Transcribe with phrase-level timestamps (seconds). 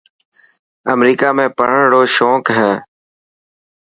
[0.93, 2.73] امريڪا ۾ پڙهڻ رو شونيڪ هي.